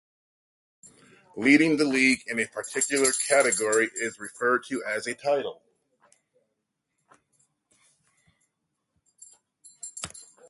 Leading 1.37 1.77
the 1.77 1.85
league 1.85 2.23
in 2.25 2.39
a 2.39 2.47
particular 2.47 3.11
category 3.29 3.87
is 3.97 4.17
referred 4.19 4.63
to 4.67 4.83
as 4.83 5.05
a 5.05 5.13
"title". 5.13 5.61